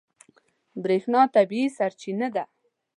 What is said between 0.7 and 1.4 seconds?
برېښنا